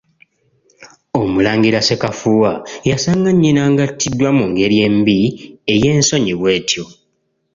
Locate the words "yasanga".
2.89-3.29